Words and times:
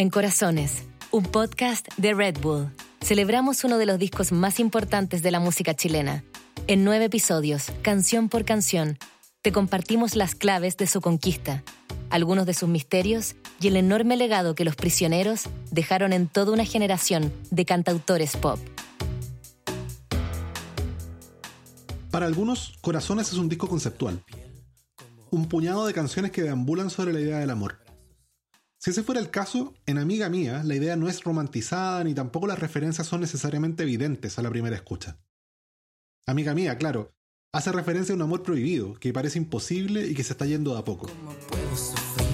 En 0.00 0.10
Corazones, 0.10 0.84
un 1.10 1.24
podcast 1.24 1.88
de 1.96 2.14
Red 2.14 2.38
Bull, 2.40 2.70
celebramos 3.02 3.64
uno 3.64 3.78
de 3.78 3.86
los 3.86 3.98
discos 3.98 4.30
más 4.30 4.60
importantes 4.60 5.24
de 5.24 5.32
la 5.32 5.40
música 5.40 5.74
chilena. 5.74 6.22
En 6.68 6.84
nueve 6.84 7.06
episodios, 7.06 7.72
canción 7.82 8.28
por 8.28 8.44
canción, 8.44 8.96
te 9.42 9.50
compartimos 9.50 10.14
las 10.14 10.36
claves 10.36 10.76
de 10.76 10.86
su 10.86 11.00
conquista, 11.00 11.64
algunos 12.10 12.46
de 12.46 12.54
sus 12.54 12.68
misterios 12.68 13.34
y 13.60 13.66
el 13.66 13.76
enorme 13.76 14.16
legado 14.16 14.54
que 14.54 14.64
los 14.64 14.76
prisioneros 14.76 15.48
dejaron 15.72 16.12
en 16.12 16.28
toda 16.28 16.52
una 16.52 16.64
generación 16.64 17.32
de 17.50 17.64
cantautores 17.64 18.36
pop. 18.36 18.60
Para 22.12 22.26
algunos, 22.26 22.78
Corazones 22.82 23.32
es 23.32 23.38
un 23.38 23.48
disco 23.48 23.66
conceptual. 23.66 24.22
Un 25.32 25.48
puñado 25.48 25.88
de 25.88 25.92
canciones 25.92 26.30
que 26.30 26.42
deambulan 26.42 26.88
sobre 26.88 27.12
la 27.12 27.18
idea 27.18 27.38
del 27.40 27.50
amor. 27.50 27.87
Si 28.80 28.90
ese 28.90 29.02
fuera 29.02 29.20
el 29.20 29.30
caso, 29.30 29.74
en 29.86 29.98
Amiga 29.98 30.28
Mía 30.28 30.62
la 30.64 30.76
idea 30.76 30.94
no 30.94 31.08
es 31.08 31.24
romantizada 31.24 32.04
ni 32.04 32.14
tampoco 32.14 32.46
las 32.46 32.60
referencias 32.60 33.08
son 33.08 33.20
necesariamente 33.20 33.82
evidentes 33.82 34.38
a 34.38 34.42
la 34.42 34.50
primera 34.50 34.76
escucha. 34.76 35.18
Amiga 36.26 36.54
Mía, 36.54 36.78
claro, 36.78 37.12
hace 37.52 37.72
referencia 37.72 38.12
a 38.12 38.16
un 38.16 38.22
amor 38.22 38.44
prohibido 38.44 38.94
que 38.94 39.12
parece 39.12 39.38
imposible 39.38 40.06
y 40.06 40.14
que 40.14 40.22
se 40.22 40.32
está 40.32 40.46
yendo 40.46 40.74
de 40.74 40.78
a 40.78 40.84
poco. 40.84 41.08
¿Cómo 41.08 41.32
puedo 41.48 41.76
sufrir, 41.76 42.28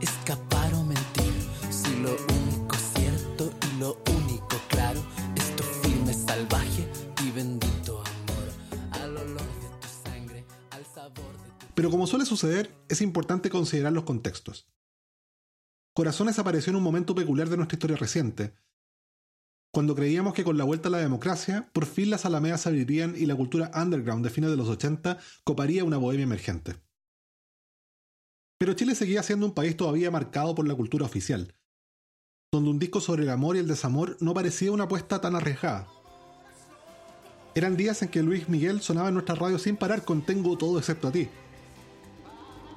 escapar 0.00 0.72
o 0.72 0.84
mentir? 0.84 1.34
Si 1.70 1.94
lo 1.96 2.12
único 2.12 2.76
cierto 2.94 3.52
y 3.70 3.78
lo 3.78 4.02
único 4.16 4.58
claro 4.70 5.02
es 5.36 5.54
tu 5.54 5.62
firme 5.62 6.14
salvaje 6.14 6.88
y 7.26 7.30
bendito 7.30 7.98
amor. 8.00 8.92
Al 8.92 9.18
olor 9.18 9.36
de 9.36 9.68
tu 9.82 9.88
sangre, 10.02 10.46
al 10.70 10.86
sabor 10.86 11.36
de 11.44 11.50
tu 11.58 11.74
Pero 11.74 11.90
como 11.90 12.06
suele 12.06 12.24
suceder, 12.24 12.74
es 12.88 13.02
importante 13.02 13.50
considerar 13.50 13.92
los 13.92 14.04
contextos. 14.04 14.66
Corazones 15.94 16.38
apareció 16.38 16.70
en 16.70 16.76
un 16.76 16.82
momento 16.82 17.14
peculiar 17.14 17.48
de 17.48 17.56
nuestra 17.56 17.76
historia 17.76 17.96
reciente, 17.96 18.54
cuando 19.72 19.94
creíamos 19.94 20.34
que 20.34 20.42
con 20.42 20.58
la 20.58 20.64
vuelta 20.64 20.88
a 20.88 20.90
la 20.90 20.98
democracia, 20.98 21.70
por 21.72 21.86
fin 21.86 22.10
las 22.10 22.24
alamedas 22.26 22.62
se 22.62 22.68
abrirían 22.70 23.14
y 23.16 23.26
la 23.26 23.36
cultura 23.36 23.70
underground 23.74 24.24
de 24.24 24.30
fines 24.30 24.50
de 24.50 24.56
los 24.56 24.68
80 24.68 25.18
coparía 25.44 25.84
una 25.84 25.96
bohemia 25.96 26.24
emergente. 26.24 26.74
Pero 28.58 28.74
Chile 28.74 28.96
seguía 28.96 29.22
siendo 29.22 29.46
un 29.46 29.54
país 29.54 29.76
todavía 29.76 30.10
marcado 30.10 30.56
por 30.56 30.66
la 30.66 30.74
cultura 30.74 31.06
oficial, 31.06 31.54
donde 32.52 32.70
un 32.70 32.80
disco 32.80 33.00
sobre 33.00 33.22
el 33.22 33.30
amor 33.30 33.54
y 33.54 33.60
el 33.60 33.68
desamor 33.68 34.16
no 34.20 34.34
parecía 34.34 34.72
una 34.72 34.84
apuesta 34.84 35.20
tan 35.20 35.36
arriesgada. 35.36 35.86
Eran 37.54 37.76
días 37.76 38.02
en 38.02 38.08
que 38.08 38.24
Luis 38.24 38.48
Miguel 38.48 38.80
sonaba 38.80 39.08
en 39.08 39.14
nuestra 39.14 39.36
radio 39.36 39.58
sin 39.58 39.76
parar 39.76 40.04
con 40.04 40.22
Tengo 40.22 40.58
todo 40.58 40.80
excepto 40.80 41.08
a 41.08 41.12
ti, 41.12 41.28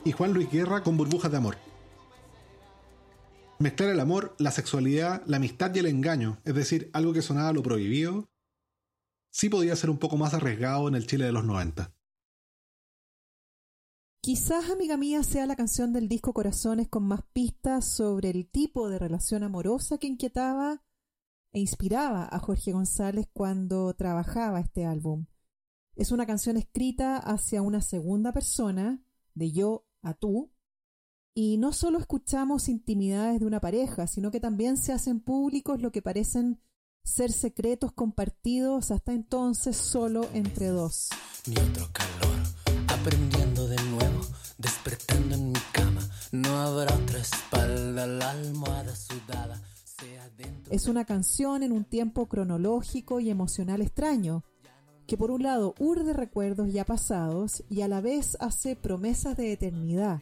y 0.05 0.11
Juan 0.11 0.33
Luis 0.33 0.50
Guerra 0.52 0.83
con 0.83 0.95
Burbujas 0.95 1.31
de 1.31 1.38
Amor. 1.38 1.72
Mezclar 3.59 3.89
el 3.89 3.99
amor, 3.99 4.35
la 4.39 4.51
sexualidad, 4.51 5.23
la 5.25 5.37
amistad 5.37 5.73
y 5.75 5.79
el 5.79 5.85
engaño, 5.85 6.41
es 6.43 6.55
decir, 6.55 6.89
algo 6.93 7.13
que 7.13 7.21
sonaba 7.21 7.53
lo 7.53 7.63
prohibido, 7.63 8.29
sí 9.29 9.49
podía 9.49 9.75
ser 9.75 9.89
un 9.89 9.97
poco 9.97 10.17
más 10.17 10.33
arriesgado 10.33 10.87
en 10.87 10.95
el 10.95 11.07
Chile 11.07 11.25
de 11.25 11.31
los 11.31 11.45
90. 11.45 11.93
Quizás, 14.21 14.69
amiga 14.69 14.95
mía, 14.95 15.21
sea 15.21 15.45
la 15.45 15.57
canción 15.57 15.91
del 15.91 16.07
disco 16.07 16.33
Corazones 16.33 16.87
con 16.87 17.03
más 17.03 17.23
pistas 17.33 17.85
sobre 17.85 18.29
el 18.29 18.49
tipo 18.49 18.87
de 18.87 18.97
relación 18.97 19.43
amorosa 19.43 19.97
que 19.97 20.07
inquietaba 20.07 20.81
e 21.51 21.59
inspiraba 21.59 22.29
a 22.31 22.39
Jorge 22.39 22.71
González 22.71 23.27
cuando 23.33 23.93
trabajaba 23.95 24.61
este 24.61 24.85
álbum. 24.85 25.25
Es 25.95 26.13
una 26.13 26.25
canción 26.25 26.55
escrita 26.55 27.17
hacia 27.17 27.61
una 27.61 27.81
segunda 27.81 28.31
persona, 28.31 29.03
de 29.35 29.51
yo 29.51 29.87
a 30.01 30.13
tú, 30.13 30.52
y 31.36 31.58
no 31.58 31.73
solo 31.73 31.98
escuchamos 32.00 32.70
intimidades 32.70 33.39
de 33.39 33.45
una 33.45 33.59
pareja, 33.59 34.08
sino 34.08 34.30
que 34.30 34.39
también 34.39 34.78
se 34.78 34.94
hacen 34.94 35.20
públicos 35.20 35.82
lo 35.82 35.92
que 35.92 36.02
parecen 36.02 36.60
ser 37.04 37.32
secretos 37.32 37.92
compartidos 37.92 38.92
hasta 38.92 39.14
entonces 39.14 39.76
solo 39.76 40.27
entre 40.33 40.67
dos. 40.67 41.10
ni 41.48 41.55
otro 41.58 41.89
calor. 41.92 42.33
Aprendiendo 42.88 43.67
de 43.67 43.76
nuevo, 43.83 44.22
despertando 44.58 45.36
en 45.36 45.52
mi 45.52 45.60
cama. 45.72 46.02
No 46.32 46.49
habrá 46.61 46.95
otra 46.95 47.20
espalda, 47.20 48.08
la 48.08 48.32
almohada 48.32 48.95
sudada. 48.95 49.61
Sea 49.83 50.30
dentro 50.38 50.73
Es 50.73 50.88
una 50.88 51.05
canción 51.05 51.64
en 51.64 51.72
un 51.72 51.83
tiempo 51.83 52.27
cronológico 52.27 53.20
y 53.20 53.30
emocional 53.30 53.82
extraño, 53.82 54.43
que 55.08 55.17
por 55.17 55.32
un 55.32 55.43
lado 55.43 55.76
urde 55.80 56.14
recuerdos 56.14 56.72
ya 56.72 56.86
pasados 56.86 57.64
y 57.70 57.82
a 57.82 57.88
la 57.88 58.02
vez 58.02 58.38
hace 58.39 58.76
promesas 58.76 59.36
de 59.36 59.52
eternidad. 59.52 60.22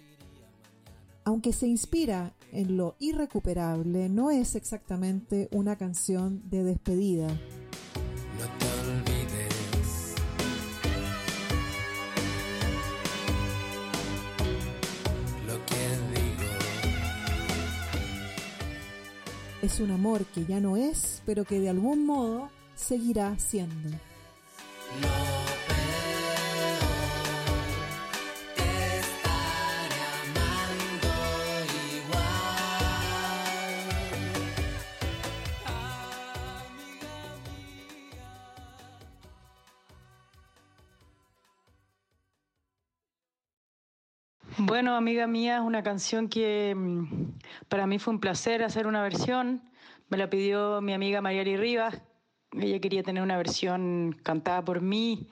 Aunque 1.23 1.53
se 1.53 1.67
inspira 1.67 2.33
en 2.51 2.77
lo 2.77 2.95
irrecuperable, 2.99 4.09
no 4.09 4.31
es 4.31 4.55
exactamente 4.55 5.47
una 5.51 5.75
canción 5.75 6.41
de 6.49 6.63
despedida. 6.63 7.27
No 7.27 8.47
te 8.57 8.65
olvides. 8.89 10.15
Lo 15.45 15.65
que 15.65 16.19
digo, 16.19 16.51
Es 19.61 19.79
un 19.79 19.91
amor 19.91 20.25
que 20.25 20.45
ya 20.45 20.59
no 20.59 20.75
es, 20.75 21.21
pero 21.25 21.45
que 21.45 21.59
de 21.59 21.69
algún 21.69 22.05
modo 22.05 22.49
seguirá 22.75 23.37
siendo. 23.37 23.89
Bueno, 44.71 44.95
amiga 44.95 45.27
mía, 45.27 45.57
es 45.57 45.61
una 45.63 45.83
canción 45.83 46.29
que 46.29 46.73
mm, 46.73 47.33
para 47.67 47.87
mí 47.87 47.99
fue 47.99 48.13
un 48.13 48.21
placer 48.21 48.63
hacer 48.63 48.87
una 48.87 49.03
versión. 49.03 49.61
Me 50.07 50.15
la 50.17 50.29
pidió 50.29 50.79
mi 50.79 50.93
amiga 50.93 51.19
Mariari 51.19 51.57
Rivas. 51.57 52.01
Ella 52.53 52.79
quería 52.79 53.03
tener 53.03 53.21
una 53.21 53.35
versión 53.35 54.17
cantada 54.23 54.63
por 54.63 54.79
mí 54.79 55.27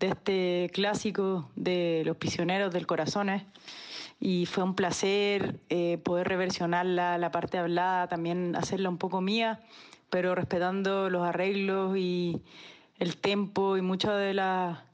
de 0.00 0.06
este 0.06 0.70
clásico 0.72 1.50
de 1.54 2.02
Los 2.06 2.16
Prisioneros 2.16 2.72
del 2.72 2.86
Corazón. 2.86 3.28
Y 4.20 4.46
fue 4.46 4.64
un 4.64 4.74
placer 4.74 5.60
eh, 5.68 5.98
poder 5.98 6.26
reversionarla, 6.26 7.18
la 7.18 7.30
parte 7.30 7.58
hablada, 7.58 8.08
también 8.08 8.56
hacerla 8.56 8.88
un 8.88 8.96
poco 8.96 9.20
mía, 9.20 9.60
pero 10.08 10.34
respetando 10.34 11.10
los 11.10 11.28
arreglos 11.28 11.94
y 11.98 12.40
el 12.98 13.18
tempo 13.18 13.76
y 13.76 13.82
muchas 13.82 14.18
de 14.18 14.32
las 14.32 14.87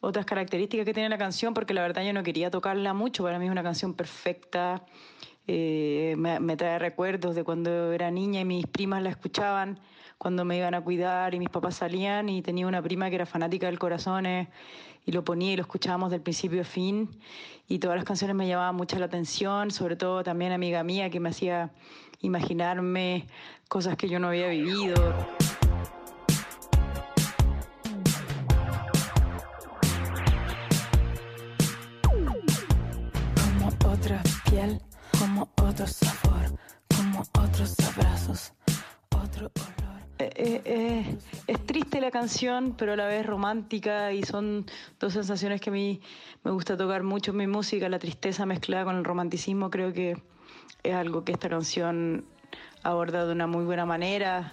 otras 0.00 0.24
características 0.24 0.86
que 0.86 0.94
tiene 0.94 1.08
la 1.08 1.18
canción, 1.18 1.54
porque 1.54 1.74
la 1.74 1.82
verdad 1.82 2.02
yo 2.02 2.12
no 2.12 2.22
quería 2.22 2.50
tocarla 2.50 2.94
mucho, 2.94 3.22
para 3.22 3.38
mí 3.38 3.46
es 3.46 3.50
una 3.50 3.62
canción 3.62 3.94
perfecta, 3.94 4.84
eh, 5.46 6.14
me, 6.16 6.56
trae 6.56 6.78
recuerdos 6.78 7.34
de 7.34 7.44
cuando 7.44 7.92
era 7.92 8.10
niña 8.10 8.40
y 8.40 8.44
mis 8.44 8.66
primas 8.66 9.02
la 9.02 9.10
escuchaban, 9.10 9.80
cuando 10.16 10.44
me 10.44 10.56
iban 10.56 10.74
a 10.74 10.82
cuidar 10.82 11.34
y 11.34 11.38
mis 11.38 11.48
papás 11.48 11.76
salían 11.76 12.28
y 12.28 12.42
tenía 12.42 12.66
una 12.66 12.82
prima 12.82 13.08
que 13.08 13.16
era 13.16 13.26
fanática 13.26 13.66
del 13.66 13.78
corazón 13.78 14.26
eh, 14.26 14.48
y 15.06 15.12
lo 15.12 15.24
ponía 15.24 15.52
y 15.52 15.56
lo 15.56 15.62
escuchábamos 15.62 16.10
del 16.10 16.20
principio 16.20 16.60
a 16.60 16.64
fin 16.64 17.08
y 17.68 17.78
todas 17.78 17.96
las 17.96 18.04
canciones 18.04 18.36
me 18.36 18.46
llamaban 18.46 18.74
mucho 18.74 18.98
la 18.98 19.06
atención, 19.06 19.70
sobre 19.70 19.96
todo 19.96 20.22
también 20.22 20.52
amiga 20.52 20.82
mía 20.82 21.10
que 21.10 21.20
me 21.20 21.30
hacía 21.30 21.70
imaginarme 22.20 23.26
cosas 23.68 23.96
que 23.96 24.08
yo 24.08 24.18
no 24.18 24.28
había 24.28 24.48
vivido. 24.48 24.94
Otro 35.80 35.86
sabor, 35.86 36.58
como 36.94 37.20
otros 37.38 37.74
abrazos, 37.80 38.52
otro 39.16 39.50
olor. 39.56 40.00
Eh, 40.18 40.30
eh, 40.36 40.62
eh, 40.66 41.18
es 41.46 41.66
triste 41.66 42.02
la 42.02 42.10
canción, 42.10 42.74
pero 42.76 42.92
a 42.92 42.96
la 42.96 43.06
vez 43.06 43.24
romántica 43.24 44.12
y 44.12 44.22
son 44.22 44.66
dos 44.98 45.14
sensaciones 45.14 45.60
que 45.62 45.70
a 45.70 45.72
mí 45.72 46.02
me 46.44 46.50
gusta 46.50 46.76
tocar 46.76 47.02
mucho 47.02 47.30
en 47.30 47.38
mi 47.38 47.46
música. 47.46 47.88
La 47.88 47.98
tristeza 47.98 48.44
mezclada 48.44 48.84
con 48.84 48.96
el 48.96 49.04
romanticismo 49.04 49.70
creo 49.70 49.92
que 49.94 50.22
es 50.82 50.94
algo 50.94 51.24
que 51.24 51.32
esta 51.32 51.48
canción 51.48 52.26
aborda 52.82 53.24
de 53.24 53.32
una 53.32 53.46
muy 53.46 53.64
buena 53.64 53.86
manera, 53.86 54.52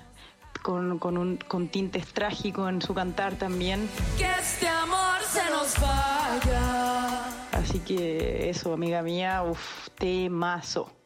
con, 0.61 0.97
con, 0.97 1.17
un, 1.17 1.35
con 1.35 1.67
tintes 1.67 2.07
trágicos 2.07 2.69
en 2.69 2.81
su 2.81 2.93
cantar 2.93 3.33
también. 3.35 3.89
Que 4.17 4.31
este 4.39 4.69
amor 4.69 5.19
se 5.27 5.43
nos 5.49 5.75
vaya. 5.81 7.25
Así 7.51 7.79
que 7.79 8.49
eso, 8.49 8.71
amiga 8.71 9.01
mía, 9.01 9.43
uff, 9.43 9.89
temazo. 9.97 10.96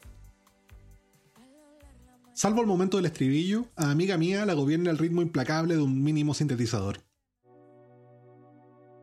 Salvo 2.33 2.61
el 2.61 2.67
momento 2.67 2.97
del 2.97 3.07
estribillo, 3.07 3.65
a 3.75 3.91
amiga 3.91 4.17
mía 4.17 4.45
la 4.45 4.53
gobierna 4.53 4.89
el 4.89 4.97
ritmo 4.97 5.21
implacable 5.21 5.75
de 5.75 5.81
un 5.81 6.01
mínimo 6.01 6.33
sintetizador. 6.33 6.99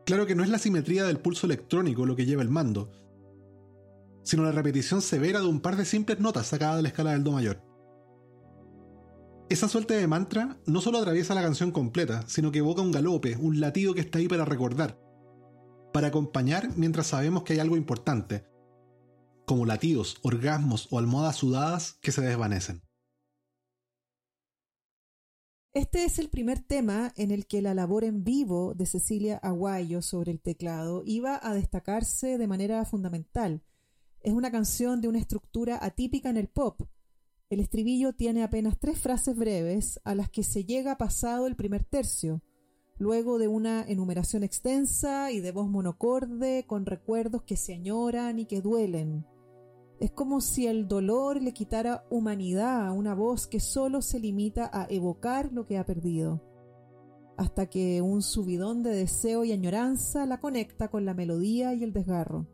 Claro 0.05 0.25
que 0.25 0.33
no 0.33 0.43
es 0.43 0.49
la 0.49 0.57
simetría 0.57 1.03
del 1.03 1.19
pulso 1.19 1.45
electrónico 1.45 2.07
lo 2.07 2.15
que 2.15 2.25
lleva 2.25 2.41
el 2.41 2.49
mando, 2.49 2.91
sino 4.23 4.43
la 4.43 4.51
repetición 4.51 5.03
severa 5.03 5.39
de 5.41 5.45
un 5.45 5.59
par 5.59 5.75
de 5.75 5.85
simples 5.85 6.19
notas 6.19 6.47
sacadas 6.47 6.77
de 6.77 6.81
la 6.81 6.87
escala 6.87 7.11
del 7.11 7.23
Do 7.23 7.31
mayor. 7.31 7.61
Esa 9.49 9.67
suerte 9.67 9.93
de 9.93 10.07
mantra 10.07 10.57
no 10.65 10.81
solo 10.81 10.97
atraviesa 10.97 11.35
la 11.35 11.43
canción 11.43 11.71
completa, 11.71 12.23
sino 12.27 12.51
que 12.51 12.59
evoca 12.59 12.81
un 12.81 12.91
galope, 12.91 13.37
un 13.37 13.59
latido 13.59 13.93
que 13.93 14.01
está 14.01 14.17
ahí 14.17 14.27
para 14.27 14.45
recordar, 14.45 14.99
para 15.93 16.07
acompañar 16.07 16.69
mientras 16.75 17.07
sabemos 17.07 17.43
que 17.43 17.53
hay 17.53 17.59
algo 17.59 17.77
importante, 17.77 18.45
como 19.45 19.67
latidos, 19.67 20.17
orgasmos 20.23 20.87
o 20.89 20.97
almohadas 20.97 21.35
sudadas 21.35 21.97
que 22.01 22.11
se 22.11 22.21
desvanecen. 22.21 22.88
Este 25.75 26.03
es 26.03 26.17
el 26.17 26.29
primer 26.29 26.61
tema 26.61 27.13
en 27.15 27.29
el 27.29 27.45
que 27.45 27.61
la 27.61 27.75
labor 27.75 28.03
en 28.03 28.23
vivo 28.23 28.73
de 28.73 28.87
Cecilia 28.87 29.37
Aguayo 29.37 30.01
sobre 30.01 30.31
el 30.31 30.41
teclado 30.41 31.03
iba 31.05 31.39
a 31.43 31.53
destacarse 31.53 32.39
de 32.39 32.47
manera 32.47 32.83
fundamental. 32.85 33.61
Es 34.21 34.33
una 34.33 34.49
canción 34.49 34.99
de 34.99 35.09
una 35.09 35.19
estructura 35.19 35.77
atípica 35.79 36.31
en 36.31 36.37
el 36.37 36.47
pop. 36.47 36.81
El 37.51 37.59
estribillo 37.59 38.13
tiene 38.13 38.41
apenas 38.41 38.79
tres 38.79 38.97
frases 38.97 39.35
breves 39.35 39.99
a 40.03 40.15
las 40.15 40.31
que 40.31 40.41
se 40.41 40.65
llega 40.65 40.97
pasado 40.97 41.45
el 41.45 41.55
primer 41.55 41.83
tercio, 41.83 42.41
luego 42.97 43.37
de 43.37 43.47
una 43.47 43.83
enumeración 43.87 44.41
extensa 44.41 45.31
y 45.31 45.39
de 45.39 45.51
voz 45.51 45.69
monocorde 45.69 46.65
con 46.65 46.87
recuerdos 46.87 47.43
que 47.43 47.57
se 47.57 47.75
añoran 47.75 48.39
y 48.39 48.45
que 48.45 48.61
duelen. 48.61 49.23
Es 49.99 50.11
como 50.11 50.39
si 50.39 50.65
el 50.65 50.87
dolor 50.87 51.41
le 51.41 51.53
quitara 51.53 52.05
humanidad 52.09 52.87
a 52.87 52.93
una 52.93 53.13
voz 53.13 53.47
que 53.47 53.59
solo 53.59 54.01
se 54.01 54.19
limita 54.19 54.69
a 54.71 54.87
evocar 54.89 55.51
lo 55.51 55.65
que 55.65 55.77
ha 55.77 55.85
perdido, 55.85 56.41
hasta 57.35 57.65
que 57.65 58.01
un 58.01 58.21
subidón 58.21 58.81
de 58.81 58.91
deseo 58.91 59.43
y 59.43 59.51
añoranza 59.51 60.25
la 60.25 60.39
conecta 60.39 60.87
con 60.87 61.05
la 61.05 61.13
melodía 61.13 61.73
y 61.73 61.83
el 61.83 61.91
desgarro. 61.91 62.47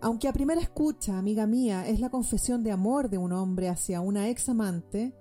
Aunque 0.00 0.28
a 0.28 0.32
primera 0.32 0.60
escucha, 0.60 1.18
amiga 1.18 1.48
mía, 1.48 1.88
es 1.88 1.98
la 1.98 2.10
confesión 2.10 2.62
de 2.62 2.70
amor 2.70 3.10
de 3.10 3.18
un 3.18 3.32
hombre 3.32 3.68
hacia 3.68 4.00
una 4.00 4.28
ex 4.28 4.48
amante, 4.48 5.12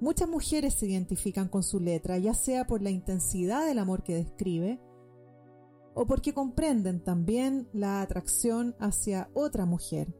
muchas 0.00 0.28
mujeres 0.28 0.74
se 0.74 0.88
identifican 0.88 1.48
con 1.48 1.62
su 1.62 1.78
letra, 1.78 2.18
ya 2.18 2.34
sea 2.34 2.66
por 2.66 2.82
la 2.82 2.90
intensidad 2.90 3.64
del 3.64 3.78
amor 3.78 4.02
que 4.02 4.16
describe, 4.16 4.80
o 6.00 6.06
porque 6.06 6.32
comprenden 6.32 7.02
también 7.02 7.68
la 7.72 8.00
atracción 8.02 8.76
hacia 8.78 9.28
otra 9.34 9.66
mujer. 9.66 10.14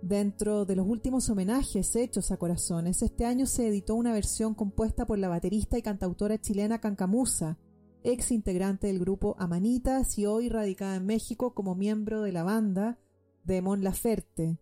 Dentro 0.00 0.64
de 0.64 0.76
los 0.76 0.86
últimos 0.86 1.28
homenajes 1.28 1.96
hechos 1.96 2.30
a 2.30 2.36
Corazones, 2.36 3.02
este 3.02 3.24
año 3.26 3.46
se 3.46 3.66
editó 3.66 3.96
una 3.96 4.12
versión 4.12 4.54
compuesta 4.54 5.06
por 5.06 5.18
la 5.18 5.26
baterista 5.26 5.76
y 5.76 5.82
cantautora 5.82 6.40
chilena 6.40 6.80
Cancamusa, 6.80 7.58
ex 8.04 8.30
integrante 8.30 8.86
del 8.86 9.00
grupo 9.00 9.34
Amanitas 9.40 10.16
y 10.16 10.26
hoy 10.26 10.48
radicada 10.48 10.94
en 10.94 11.06
México 11.06 11.52
como 11.52 11.74
miembro 11.74 12.22
de 12.22 12.30
la 12.30 12.44
banda 12.44 13.00
de 13.42 13.60
Mon 13.60 13.82
Laferte. 13.82 14.60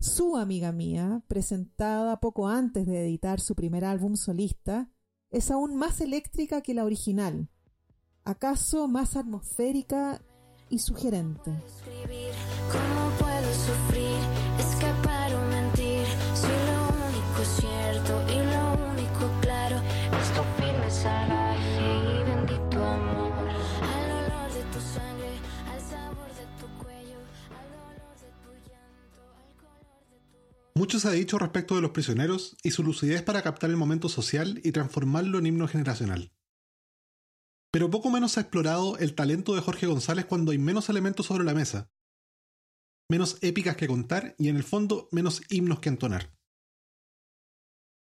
Su 0.00 0.36
amiga 0.36 0.70
mía, 0.70 1.24
presentada 1.28 2.20
poco 2.20 2.46
antes 2.46 2.86
de 2.86 3.06
editar 3.06 3.40
su 3.40 3.54
primer 3.54 3.86
álbum 3.86 4.16
solista, 4.16 4.90
es 5.30 5.50
aún 5.50 5.76
más 5.76 6.02
eléctrica 6.02 6.60
que 6.60 6.74
la 6.74 6.84
original, 6.84 7.48
acaso 8.26 8.88
más 8.88 9.16
atmosférica 9.16 10.20
y 10.68 10.80
sugerente. 10.80 11.52
¿Cómo 12.72 13.10
puedo 13.20 13.54
sufrir, 13.54 14.18
escapar 14.58 15.32
o 15.32 15.40
mentir? 15.48 16.04
Si 16.34 16.48
lo 16.48 16.78
único 17.06 17.44
cierto 17.60 18.12
y 18.28 18.38
lo 18.44 18.90
único 18.90 19.40
claro 19.40 19.76
es 19.76 20.28
tu 20.34 20.42
firme 20.60 20.90
salvaje 20.90 21.80
y 22.02 22.24
bendito 22.24 22.84
amor. 22.84 23.48
Al 23.94 24.10
olor 24.10 24.52
de 24.52 24.62
tu 24.72 24.80
sangre, 24.80 25.30
al 25.70 25.80
sabor 25.80 26.28
de 26.34 26.46
tu 26.58 26.66
cuello, 26.82 27.18
al 27.54 27.68
dolor 27.70 28.16
de 28.18 28.30
tu 28.42 28.50
llanto, 28.68 29.22
al 29.38 29.54
color 29.54 29.86
de 30.10 30.18
tu 30.72 30.78
Mucho 30.78 30.98
se 30.98 31.08
ha 31.08 31.12
dicho 31.12 31.38
respecto 31.38 31.76
de 31.76 31.82
los 31.82 31.92
prisioneros 31.92 32.56
y 32.64 32.72
su 32.72 32.82
lucidez 32.82 33.22
para 33.22 33.42
captar 33.42 33.70
el 33.70 33.76
momento 33.76 34.08
social 34.08 34.60
y 34.64 34.72
transformarlo 34.72 35.38
en 35.38 35.46
himno 35.46 35.68
generacional. 35.68 36.32
Pero 37.76 37.90
poco 37.90 38.08
menos 38.08 38.38
ha 38.38 38.40
explorado 38.40 38.96
el 38.96 39.14
talento 39.14 39.54
de 39.54 39.60
Jorge 39.60 39.86
González 39.86 40.24
cuando 40.24 40.50
hay 40.50 40.56
menos 40.56 40.88
elementos 40.88 41.26
sobre 41.26 41.44
la 41.44 41.52
mesa, 41.52 41.90
menos 43.10 43.36
épicas 43.42 43.76
que 43.76 43.86
contar 43.86 44.34
y 44.38 44.48
en 44.48 44.56
el 44.56 44.64
fondo 44.64 45.10
menos 45.12 45.42
himnos 45.50 45.80
que 45.80 45.90
entonar. 45.90 46.34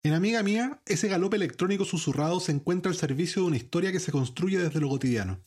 En 0.05 0.13
Amiga 0.13 0.43
Mía, 0.43 0.81
ese 0.85 1.09
galope 1.09 1.35
electrónico 1.35 1.83
susurrado 1.83 2.39
se 2.39 2.53
encuentra 2.53 2.89
al 2.89 2.97
servicio 2.97 3.41
de 3.41 3.49
una 3.49 3.57
historia 3.57 3.91
que 3.91 3.99
se 3.99 4.13
construye 4.13 4.59
desde 4.59 4.79
lo 4.79 4.87
cotidiano. 4.87 5.41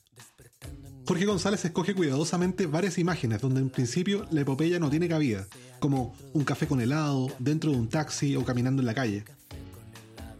Jorge 1.06 1.24
González 1.24 1.64
escoge 1.64 1.94
cuidadosamente 1.94 2.66
varias 2.66 2.98
imágenes 2.98 3.40
donde 3.40 3.62
en 3.62 3.70
principio 3.70 4.26
la 4.30 4.42
epopeya 4.42 4.78
no 4.78 4.90
tiene 4.90 5.08
cabida, 5.08 5.46
como 5.78 6.14
un 6.34 6.44
café 6.44 6.66
con 6.66 6.82
helado, 6.82 7.34
dentro 7.38 7.70
de 7.70 7.78
un 7.78 7.88
taxi 7.88 8.36
o 8.36 8.44
caminando 8.44 8.82
en 8.82 8.86
la 8.88 8.94
calle. 8.94 9.24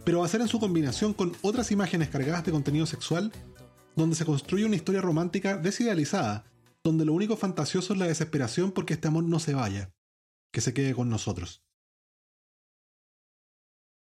Pero 0.05 0.19
va 0.19 0.27
a 0.27 0.29
ser 0.29 0.41
en 0.41 0.47
su 0.47 0.59
combinación 0.59 1.15
con 1.15 1.35
otras 1.41 1.71
imágenes 1.71 2.09
cargadas 2.09 2.45
de 2.45 2.51
contenido 2.51 2.85
sexual 2.85 3.31
donde 3.99 4.15
se 4.15 4.25
construye 4.25 4.65
una 4.65 4.75
historia 4.75 5.01
romántica 5.01 5.57
desidealizada, 5.57 6.45
donde 6.83 7.05
lo 7.05 7.13
único 7.13 7.35
fantasioso 7.35 7.93
es 7.93 7.99
la 7.99 8.07
desesperación 8.07 8.71
porque 8.71 8.93
este 8.93 9.07
amor 9.07 9.25
no 9.25 9.39
se 9.39 9.53
vaya, 9.53 9.93
que 10.51 10.61
se 10.61 10.73
quede 10.73 10.95
con 10.95 11.09
nosotros. 11.09 11.63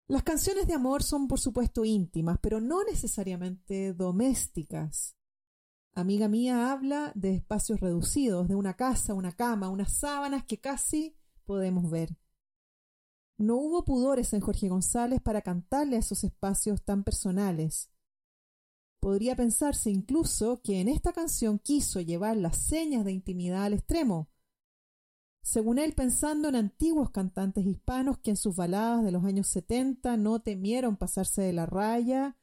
Las 0.07 0.23
canciones 0.23 0.67
de 0.67 0.73
amor 0.73 1.03
son 1.03 1.27
por 1.27 1.39
supuesto 1.39 1.85
íntimas, 1.85 2.37
pero 2.41 2.59
no 2.61 2.83
necesariamente 2.83 3.93
domésticas. 3.93 5.15
Amiga 5.93 6.27
mía 6.27 6.71
habla 6.71 7.11
de 7.15 7.35
espacios 7.35 7.79
reducidos, 7.79 8.47
de 8.47 8.55
una 8.55 8.75
casa, 8.75 9.13
una 9.13 9.31
cama, 9.31 9.69
unas 9.69 9.97
sábanas 9.97 10.45
que 10.45 10.59
casi 10.59 11.15
podemos 11.45 11.89
ver. 11.89 12.15
No 13.37 13.55
hubo 13.55 13.85
pudores 13.85 14.33
en 14.33 14.41
Jorge 14.41 14.67
González 14.69 15.21
para 15.21 15.41
cantarle 15.41 15.95
a 15.95 15.99
esos 15.99 16.23
espacios 16.23 16.83
tan 16.83 17.03
personales. 17.03 17.89
Podría 18.99 19.35
pensarse 19.35 19.89
incluso 19.89 20.61
que 20.61 20.81
en 20.81 20.87
esta 20.87 21.13
canción 21.13 21.59
quiso 21.59 22.01
llevar 22.01 22.35
las 22.37 22.57
señas 22.57 23.05
de 23.05 23.13
intimidad 23.13 23.63
al 23.63 23.73
extremo, 23.73 24.29
según 25.41 25.79
él 25.79 25.93
pensando 25.93 26.49
en 26.49 26.55
antiguos 26.55 27.09
cantantes 27.11 27.65
hispanos 27.65 28.19
que 28.19 28.31
en 28.31 28.37
sus 28.37 28.55
baladas 28.55 29.03
de 29.03 29.11
los 29.11 29.23
años 29.23 29.47
70 29.47 30.17
no 30.17 30.41
temieron 30.41 30.97
pasarse 30.97 31.41
de 31.41 31.53
la 31.53 31.65
raya 31.65 32.37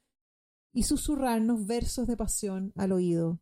y 0.73 0.85
susurrarnos 0.85 1.67
versos 1.67 2.07
de 2.07 2.17
pasión 2.17 2.73
al 2.75 2.93
oído. 2.93 3.41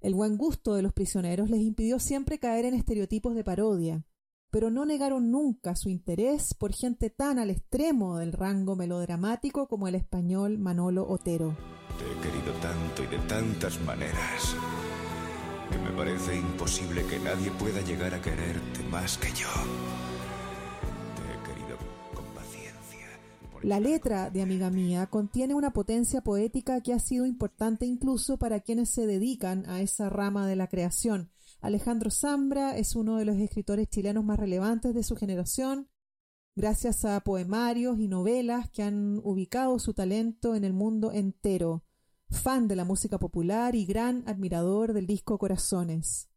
El 0.00 0.14
buen 0.14 0.36
gusto 0.36 0.74
de 0.74 0.82
los 0.82 0.92
prisioneros 0.92 1.48
les 1.48 1.60
impidió 1.60 1.98
siempre 1.98 2.38
caer 2.38 2.64
en 2.64 2.74
estereotipos 2.74 3.34
de 3.34 3.44
parodia, 3.44 4.04
pero 4.52 4.70
no 4.70 4.84
negaron 4.84 5.30
nunca 5.30 5.74
su 5.74 5.88
interés 5.88 6.52
por 6.52 6.74
gente 6.74 7.08
tan 7.08 7.38
al 7.38 7.48
extremo 7.48 8.18
del 8.18 8.32
rango 8.32 8.76
melodramático 8.76 9.66
como 9.66 9.88
el 9.88 9.94
español 9.94 10.58
Manolo 10.58 11.08
Otero. 11.08 11.56
Te 11.98 12.04
he 12.04 12.30
querido 12.30 12.52
tanto 12.60 13.02
y 13.02 13.06
de 13.06 13.18
tantas 13.26 13.80
maneras 13.80 14.54
que 15.70 15.78
me 15.78 15.90
parece 15.92 16.36
imposible 16.36 17.02
que 17.06 17.18
nadie 17.20 17.50
pueda 17.52 17.80
llegar 17.80 18.12
a 18.12 18.20
quererte 18.20 18.82
más 18.90 19.16
que 19.16 19.28
yo. 19.28 19.48
Te 21.16 21.22
he 21.32 21.54
querido 21.54 21.78
con 22.12 22.24
paciencia. 22.34 23.08
La 23.62 23.80
letra 23.80 24.28
de 24.28 24.42
Amiga 24.42 24.68
Mía 24.68 25.06
contiene 25.06 25.54
una 25.54 25.72
potencia 25.72 26.20
poética 26.20 26.82
que 26.82 26.92
ha 26.92 26.98
sido 26.98 27.24
importante 27.24 27.86
incluso 27.86 28.36
para 28.36 28.60
quienes 28.60 28.90
se 28.90 29.06
dedican 29.06 29.64
a 29.66 29.80
esa 29.80 30.10
rama 30.10 30.46
de 30.46 30.56
la 30.56 30.66
creación. 30.66 31.30
Alejandro 31.62 32.10
Zambra 32.10 32.76
es 32.76 32.96
uno 32.96 33.18
de 33.18 33.24
los 33.24 33.36
escritores 33.36 33.88
chilenos 33.88 34.24
más 34.24 34.36
relevantes 34.36 34.94
de 34.94 35.04
su 35.04 35.14
generación, 35.14 35.88
gracias 36.56 37.04
a 37.04 37.20
poemarios 37.20 38.00
y 38.00 38.08
novelas 38.08 38.68
que 38.68 38.82
han 38.82 39.20
ubicado 39.22 39.78
su 39.78 39.94
talento 39.94 40.56
en 40.56 40.64
el 40.64 40.72
mundo 40.72 41.12
entero. 41.12 41.84
Fan 42.30 42.66
de 42.66 42.74
la 42.74 42.84
música 42.84 43.18
popular 43.18 43.76
y 43.76 43.86
gran 43.86 44.24
admirador 44.26 44.92
del 44.92 45.06
disco 45.06 45.38
Corazones. 45.38 46.28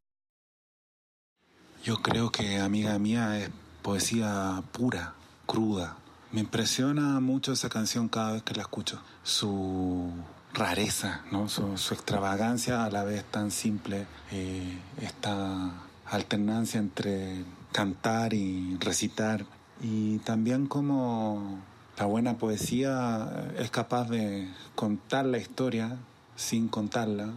Yo 1.83 2.03
creo 2.03 2.31
que 2.31 2.59
Amiga 2.59 2.99
Mía 2.99 3.39
es 3.39 3.49
poesía 3.81 4.63
pura, 4.73 5.15
cruda. 5.47 5.97
Me 6.33 6.41
impresiona 6.41 7.19
mucho 7.19 7.53
esa 7.53 7.69
canción 7.69 8.09
cada 8.09 8.33
vez 8.33 8.43
que 8.43 8.53
la 8.53 8.61
escucho. 8.61 9.01
Su 9.23 10.11
rareza, 10.55 11.21
¿no? 11.31 11.47
su, 11.49 11.73
extravagancia 11.93 12.85
a 12.85 12.89
la 12.89 13.03
vez 13.03 13.23
tan 13.25 13.51
simple, 13.51 14.07
eh, 14.31 14.79
esta 15.01 15.71
alternancia 16.05 16.79
entre 16.79 17.43
cantar 17.71 18.33
y 18.33 18.77
recitar. 18.79 19.45
Y 19.81 20.19
también 20.19 20.67
como 20.67 21.59
la 21.97 22.05
buena 22.05 22.37
poesía 22.37 23.49
es 23.59 23.69
capaz 23.69 24.09
de 24.09 24.49
contar 24.73 25.25
la 25.25 25.37
historia 25.37 25.97
sin 26.35 26.67
contarla, 26.67 27.29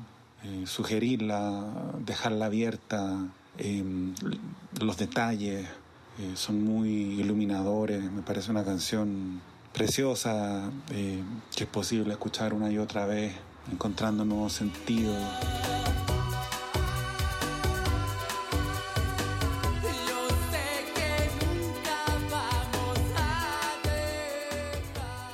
eh, 0.44 0.64
sugerirla, 0.66 1.64
dejarla 2.04 2.46
abierta, 2.46 3.28
eh, 3.58 3.84
los 4.80 4.96
detalles 4.96 5.66
eh, 6.18 6.32
son 6.34 6.64
muy 6.64 6.90
iluminadores, 7.20 8.10
me 8.10 8.22
parece 8.22 8.50
una 8.50 8.64
canción 8.64 9.40
preciosa 9.72 10.70
eh, 10.90 11.22
que 11.54 11.64
es 11.64 11.70
posible 11.70 12.12
escuchar 12.12 12.54
una 12.54 12.70
y 12.70 12.78
otra 12.78 13.06
vez, 13.06 13.32
encontrando 13.70 14.24
nuevos 14.24 14.52
sentidos. 14.52 15.16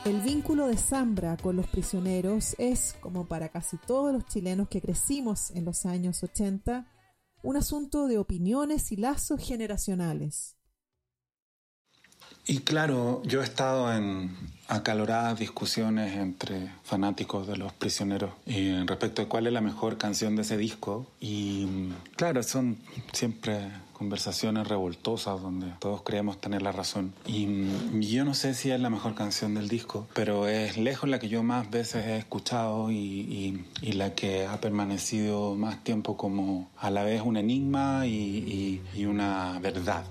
El 0.04 0.20
vínculo 0.20 0.66
de 0.66 0.76
Zambra 0.76 1.38
con 1.38 1.56
los 1.56 1.66
prisioneros 1.66 2.54
es, 2.58 2.94
como 3.00 3.26
para 3.26 3.48
casi 3.48 3.78
todos 3.78 4.12
los 4.12 4.26
chilenos 4.26 4.68
que 4.68 4.82
crecimos 4.82 5.50
en 5.52 5.64
los 5.64 5.86
años 5.86 6.22
80, 6.22 6.86
un 7.42 7.56
asunto 7.56 8.06
de 8.06 8.18
opiniones 8.18 8.92
y 8.92 8.96
lazos 8.96 9.40
generacionales. 9.40 10.56
Y 12.46 12.58
claro, 12.58 13.22
yo 13.24 13.40
he 13.40 13.44
estado 13.44 13.92
en 13.92 14.36
acaloradas 14.68 15.38
discusiones 15.38 16.16
entre 16.16 16.70
fanáticos 16.84 17.46
de 17.46 17.56
los 17.56 17.72
prisioneros 17.72 18.32
y 18.46 18.74
respecto 18.84 19.22
de 19.22 19.28
cuál 19.28 19.46
es 19.46 19.52
la 19.52 19.60
mejor 19.60 19.96
canción 19.98 20.36
de 20.36 20.42
ese 20.42 20.56
disco. 20.56 21.06
Y 21.20 21.90
claro, 22.16 22.42
son 22.42 22.78
siempre 23.12 23.70
conversaciones 23.94 24.68
revoltosas 24.68 25.40
donde 25.40 25.68
todos 25.78 26.02
creemos 26.02 26.38
tener 26.38 26.60
la 26.60 26.72
razón. 26.72 27.14
Y, 27.26 27.46
yo 28.00 28.24
no 28.24 28.34
sé 28.34 28.52
si 28.54 28.70
es 28.70 28.80
la 28.80 28.90
mejor 28.90 29.14
canción 29.14 29.54
del 29.54 29.68
disco, 29.68 30.06
pero 30.14 30.46
es 30.46 30.76
lejos 30.76 31.08
la 31.08 31.18
que 31.18 31.28
yo 31.28 31.42
más 31.42 31.70
veces 31.70 32.04
he 32.06 32.18
escuchado 32.18 32.90
y, 32.90 33.64
y 33.80 33.92
la 33.92 34.14
que 34.14 34.46
ha 34.46 34.60
permanecido 34.60 35.54
más 35.54 35.82
tiempo 35.82 36.16
como 36.16 36.68
a 36.78 36.90
la 36.90 37.04
vez 37.04 37.22
un 37.22 37.38
enigma 37.38 38.06
y 38.06 38.82
una 39.06 39.58
verdad. 39.60 40.04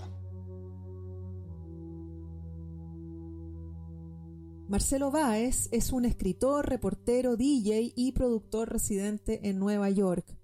Marcelo 4.73 5.11
Báez 5.11 5.69
es 5.71 5.93
un 5.93 6.03
escritor, 6.03 6.67
reportero, 6.67 7.37
DJ 7.37 7.93
y 7.95 8.11
productor 8.13 8.71
residente 8.71 9.47
en 9.47 9.59
Nueva 9.59 9.91
York. 9.91 10.35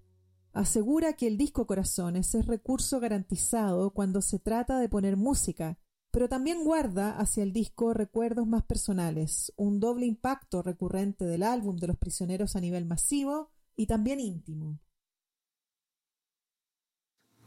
Asegura 0.54 1.14
que 1.14 1.26
el 1.26 1.36
disco 1.36 1.66
Corazones 1.66 2.36
es 2.36 2.46
recurso 2.46 3.00
garantizado 3.00 3.90
cuando 3.90 4.22
se 4.22 4.38
trata 4.38 4.80
de 4.80 4.88
poner 4.88 5.18
música, 5.18 5.80
pero 6.12 6.30
también 6.30 6.64
guarda 6.64 7.18
hacia 7.18 7.42
el 7.42 7.54
disco 7.54 7.92
recuerdos 7.96 8.46
más 8.46 8.62
personales, 8.62 9.52
un 9.58 9.80
doble 9.80 10.06
impacto 10.06 10.62
recurrente 10.62 11.26
del 11.26 11.42
álbum 11.42 11.78
de 11.78 11.88
los 11.88 11.98
prisioneros 11.98 12.56
a 12.56 12.62
nivel 12.62 12.86
masivo 12.86 13.50
y 13.76 13.88
también 13.88 14.20
íntimo. 14.20 14.80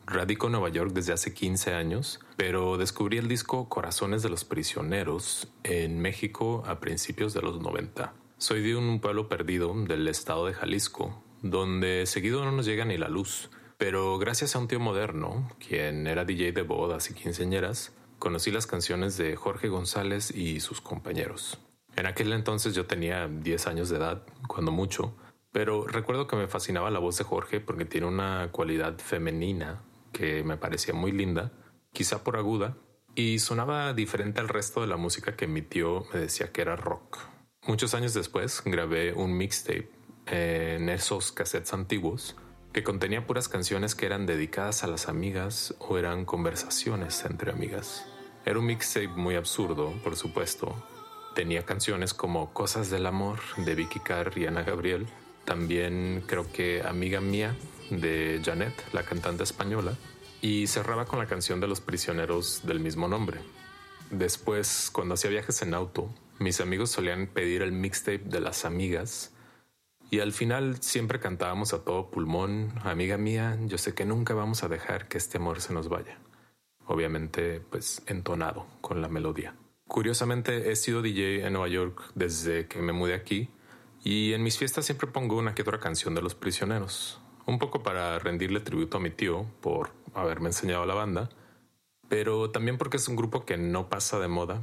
Radico 0.06 0.46
en 0.46 0.52
Nueva 0.52 0.68
York 0.68 0.92
desde 0.92 1.12
hace 1.12 1.32
15 1.32 1.74
años, 1.74 2.20
pero 2.36 2.76
descubrí 2.76 3.18
el 3.18 3.28
disco 3.28 3.68
Corazones 3.68 4.22
de 4.22 4.28
los 4.28 4.44
Prisioneros 4.44 5.48
en 5.62 6.00
México 6.00 6.64
a 6.66 6.80
principios 6.80 7.32
de 7.34 7.42
los 7.42 7.60
90. 7.60 8.12
Soy 8.36 8.62
de 8.62 8.76
un 8.76 9.00
pueblo 9.00 9.28
perdido 9.28 9.72
del 9.74 10.08
estado 10.08 10.46
de 10.46 10.54
Jalisco, 10.54 11.22
donde 11.40 12.06
seguido 12.06 12.44
no 12.44 12.50
nos 12.50 12.66
llega 12.66 12.84
ni 12.84 12.98
la 12.98 13.08
luz, 13.08 13.50
pero 13.78 14.18
gracias 14.18 14.56
a 14.56 14.58
un 14.58 14.66
tío 14.66 14.80
moderno, 14.80 15.50
quien 15.66 16.06
era 16.08 16.24
DJ 16.24 16.52
de 16.52 16.62
bodas 16.62 17.08
y 17.10 17.14
quinceañeras, 17.14 17.94
conocí 18.18 18.50
las 18.50 18.66
canciones 18.66 19.16
de 19.16 19.36
Jorge 19.36 19.68
González 19.68 20.32
y 20.32 20.58
sus 20.60 20.80
compañeros. 20.80 21.58
En 21.94 22.06
aquel 22.06 22.32
entonces 22.32 22.74
yo 22.74 22.86
tenía 22.86 23.28
10 23.28 23.66
años 23.68 23.88
de 23.88 23.98
edad, 23.98 24.24
cuando 24.48 24.72
mucho, 24.72 25.14
pero 25.52 25.86
recuerdo 25.86 26.26
que 26.26 26.36
me 26.36 26.48
fascinaba 26.48 26.90
la 26.90 26.98
voz 26.98 27.18
de 27.18 27.24
Jorge 27.24 27.60
porque 27.60 27.84
tiene 27.84 28.08
una 28.08 28.48
cualidad 28.50 28.98
femenina 28.98 29.82
que 30.12 30.42
me 30.44 30.56
parecía 30.56 30.94
muy 30.94 31.12
linda, 31.12 31.52
quizá 31.92 32.22
por 32.22 32.36
aguda, 32.36 32.76
y 33.14 33.38
sonaba 33.38 33.92
diferente 33.92 34.40
al 34.40 34.48
resto 34.48 34.80
de 34.80 34.86
la 34.86 34.96
música 34.96 35.36
que 35.36 35.46
mi 35.46 35.62
tío 35.62 36.04
me 36.12 36.20
decía 36.20 36.52
que 36.52 36.62
era 36.62 36.76
rock. 36.76 37.18
Muchos 37.66 37.94
años 37.94 38.14
después 38.14 38.62
grabé 38.64 39.12
un 39.12 39.36
mixtape 39.36 39.90
en 40.26 40.88
esos 40.88 41.32
cassettes 41.32 41.72
antiguos 41.72 42.36
que 42.72 42.82
contenía 42.82 43.26
puras 43.26 43.48
canciones 43.48 43.94
que 43.94 44.06
eran 44.06 44.24
dedicadas 44.24 44.82
a 44.82 44.86
las 44.86 45.08
amigas 45.08 45.74
o 45.78 45.98
eran 45.98 46.24
conversaciones 46.24 47.24
entre 47.24 47.52
amigas. 47.52 48.06
Era 48.46 48.58
un 48.58 48.66
mixtape 48.66 49.08
muy 49.08 49.36
absurdo, 49.36 49.92
por 50.02 50.16
supuesto. 50.16 50.74
Tenía 51.34 51.64
canciones 51.64 52.14
como 52.14 52.52
Cosas 52.52 52.90
del 52.90 53.06
Amor 53.06 53.40
de 53.58 53.74
Vicky 53.74 54.00
Carr 54.00 54.36
y 54.36 54.46
Ana 54.46 54.62
Gabriel. 54.62 55.06
También 55.44 56.24
creo 56.26 56.50
que 56.50 56.82
Amiga 56.82 57.20
Mía 57.20 57.54
de 58.00 58.40
Janet, 58.44 58.74
la 58.92 59.02
cantante 59.02 59.42
española, 59.42 59.94
y 60.40 60.66
cerraba 60.66 61.04
con 61.04 61.18
la 61.18 61.26
canción 61.26 61.60
de 61.60 61.68
los 61.68 61.80
prisioneros 61.80 62.62
del 62.64 62.80
mismo 62.80 63.08
nombre. 63.08 63.38
Después, 64.10 64.90
cuando 64.92 65.14
hacía 65.14 65.30
viajes 65.30 65.62
en 65.62 65.74
auto, 65.74 66.12
mis 66.38 66.60
amigos 66.60 66.90
solían 66.90 67.28
pedir 67.28 67.62
el 67.62 67.72
mixtape 67.72 68.24
de 68.24 68.40
las 68.40 68.64
amigas 68.64 69.32
y 70.10 70.20
al 70.20 70.32
final 70.32 70.82
siempre 70.82 71.20
cantábamos 71.20 71.72
a 71.72 71.84
todo 71.84 72.10
pulmón, 72.10 72.74
amiga 72.84 73.16
mía, 73.16 73.56
yo 73.62 73.78
sé 73.78 73.94
que 73.94 74.04
nunca 74.04 74.34
vamos 74.34 74.62
a 74.62 74.68
dejar 74.68 75.08
que 75.08 75.16
este 75.16 75.38
amor 75.38 75.62
se 75.62 75.72
nos 75.72 75.88
vaya. 75.88 76.18
Obviamente, 76.86 77.60
pues 77.60 78.02
entonado 78.06 78.66
con 78.82 79.00
la 79.00 79.08
melodía. 79.08 79.54
Curiosamente, 79.88 80.70
he 80.70 80.76
sido 80.76 81.00
DJ 81.00 81.46
en 81.46 81.54
Nueva 81.54 81.68
York 81.68 82.02
desde 82.14 82.66
que 82.66 82.82
me 82.82 82.92
mudé 82.92 83.14
aquí 83.14 83.48
y 84.04 84.34
en 84.34 84.42
mis 84.42 84.58
fiestas 84.58 84.84
siempre 84.84 85.06
pongo 85.06 85.38
una 85.38 85.54
que 85.54 85.62
otra 85.62 85.80
canción 85.80 86.14
de 86.14 86.20
los 86.20 86.34
prisioneros 86.34 87.21
un 87.46 87.58
poco 87.58 87.82
para 87.82 88.18
rendirle 88.18 88.60
tributo 88.60 88.98
a 88.98 89.00
mi 89.00 89.10
tío 89.10 89.46
por 89.60 89.90
haberme 90.14 90.48
enseñado 90.48 90.86
la 90.86 90.94
banda, 90.94 91.30
pero 92.08 92.50
también 92.50 92.78
porque 92.78 92.96
es 92.96 93.08
un 93.08 93.16
grupo 93.16 93.44
que 93.44 93.56
no 93.56 93.88
pasa 93.88 94.18
de 94.18 94.28
moda 94.28 94.62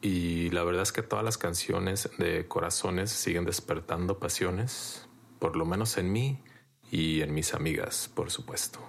y 0.00 0.50
la 0.50 0.62
verdad 0.64 0.82
es 0.82 0.92
que 0.92 1.02
todas 1.02 1.24
las 1.24 1.38
canciones 1.38 2.10
de 2.18 2.46
corazones 2.46 3.10
siguen 3.10 3.44
despertando 3.44 4.18
pasiones, 4.18 5.06
por 5.38 5.56
lo 5.56 5.64
menos 5.64 5.96
en 5.96 6.12
mí 6.12 6.42
y 6.90 7.22
en 7.22 7.34
mis 7.34 7.54
amigas, 7.54 8.10
por 8.14 8.30
supuesto. 8.30 8.80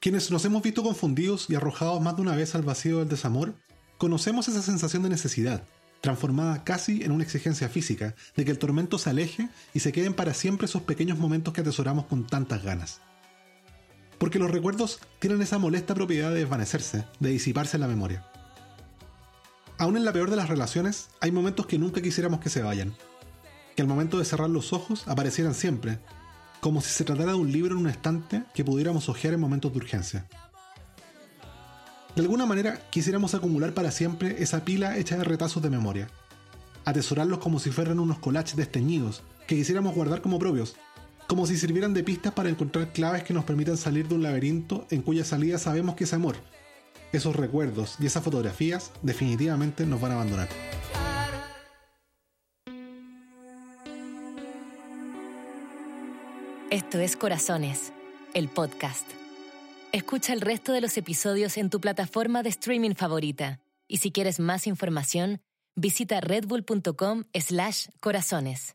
Quienes 0.00 0.30
nos 0.32 0.44
hemos 0.44 0.62
visto 0.62 0.82
confundidos 0.82 1.48
y 1.48 1.54
arrojados 1.54 2.00
más 2.00 2.16
de 2.16 2.22
una 2.22 2.34
vez 2.34 2.56
al 2.56 2.62
vacío 2.62 2.98
del 2.98 3.08
desamor, 3.08 3.54
conocemos 3.98 4.48
esa 4.48 4.60
sensación 4.60 5.04
de 5.04 5.08
necesidad, 5.08 5.64
transformada 6.02 6.64
casi 6.64 7.04
en 7.04 7.12
una 7.12 7.22
exigencia 7.22 7.68
física, 7.68 8.14
de 8.36 8.44
que 8.44 8.50
el 8.50 8.58
tormento 8.58 8.98
se 8.98 9.08
aleje 9.08 9.48
y 9.72 9.80
se 9.80 9.92
queden 9.92 10.12
para 10.12 10.34
siempre 10.34 10.66
esos 10.66 10.82
pequeños 10.82 11.16
momentos 11.16 11.54
que 11.54 11.62
atesoramos 11.62 12.06
con 12.06 12.26
tantas 12.26 12.62
ganas. 12.62 13.00
Porque 14.18 14.40
los 14.40 14.50
recuerdos 14.50 14.98
tienen 15.20 15.40
esa 15.40 15.58
molesta 15.58 15.94
propiedad 15.94 16.30
de 16.30 16.40
desvanecerse, 16.40 17.06
de 17.20 17.30
disiparse 17.30 17.76
en 17.76 17.82
la 17.82 17.88
memoria. 17.88 18.26
Aún 19.78 19.96
en 19.96 20.04
la 20.04 20.12
peor 20.12 20.28
de 20.28 20.36
las 20.36 20.48
relaciones, 20.48 21.08
hay 21.20 21.30
momentos 21.30 21.66
que 21.66 21.78
nunca 21.78 22.02
quisiéramos 22.02 22.40
que 22.40 22.50
se 22.50 22.62
vayan, 22.62 22.94
que 23.76 23.82
al 23.82 23.88
momento 23.88 24.18
de 24.18 24.24
cerrar 24.24 24.50
los 24.50 24.72
ojos 24.72 25.06
aparecieran 25.06 25.54
siempre, 25.54 26.00
como 26.60 26.80
si 26.80 26.90
se 26.90 27.04
tratara 27.04 27.32
de 27.32 27.38
un 27.38 27.50
libro 27.50 27.74
en 27.74 27.80
un 27.80 27.88
estante 27.88 28.42
que 28.54 28.64
pudiéramos 28.64 29.08
hojear 29.08 29.34
en 29.34 29.40
momentos 29.40 29.72
de 29.72 29.78
urgencia. 29.78 30.26
De 32.14 32.20
alguna 32.20 32.44
manera 32.44 32.78
quisiéramos 32.90 33.34
acumular 33.34 33.72
para 33.72 33.90
siempre 33.90 34.42
esa 34.42 34.64
pila 34.64 34.98
hecha 34.98 35.16
de 35.16 35.24
retazos 35.24 35.62
de 35.62 35.70
memoria, 35.70 36.08
atesorarlos 36.84 37.38
como 37.38 37.58
si 37.58 37.70
fueran 37.70 38.00
unos 38.00 38.18
collages 38.18 38.54
desteñidos 38.54 39.22
que 39.46 39.56
quisiéramos 39.56 39.94
guardar 39.94 40.20
como 40.20 40.38
propios, 40.38 40.76
como 41.26 41.46
si 41.46 41.56
sirvieran 41.56 41.94
de 41.94 42.04
pistas 42.04 42.34
para 42.34 42.50
encontrar 42.50 42.92
claves 42.92 43.22
que 43.22 43.32
nos 43.32 43.44
permitan 43.44 43.78
salir 43.78 44.08
de 44.08 44.14
un 44.14 44.22
laberinto 44.22 44.86
en 44.90 45.00
cuya 45.00 45.24
salida 45.24 45.56
sabemos 45.56 45.94
que 45.94 46.04
es 46.04 46.12
amor. 46.12 46.36
Esos 47.12 47.34
recuerdos 47.34 47.96
y 47.98 48.04
esas 48.04 48.22
fotografías 48.22 48.90
definitivamente 49.00 49.86
nos 49.86 50.00
van 50.00 50.12
a 50.12 50.14
abandonar. 50.16 50.48
Esto 56.70 56.98
es 56.98 57.16
Corazones, 57.16 57.92
el 58.34 58.48
podcast. 58.48 59.21
Escucha 59.92 60.32
el 60.32 60.40
resto 60.40 60.72
de 60.72 60.80
los 60.80 60.96
episodios 60.96 61.58
en 61.58 61.68
tu 61.68 61.78
plataforma 61.78 62.42
de 62.42 62.48
streaming 62.48 62.94
favorita. 62.94 63.60
Y 63.88 63.98
si 63.98 64.10
quieres 64.10 64.40
más 64.40 64.66
información, 64.66 65.42
visita 65.76 66.18
redbull.com 66.18 67.24
slash 67.34 67.88
corazones. 68.00 68.74